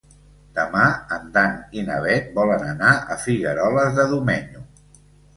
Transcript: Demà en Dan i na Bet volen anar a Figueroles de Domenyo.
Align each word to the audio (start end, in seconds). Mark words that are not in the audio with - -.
Demà 0.53 0.85
en 1.17 1.27
Dan 1.33 1.51
i 1.79 1.83
na 1.89 1.97
Bet 2.05 2.31
volen 2.37 2.63
anar 2.69 2.93
a 3.15 3.17
Figueroles 3.25 3.93
de 3.99 4.07
Domenyo. 4.15 4.63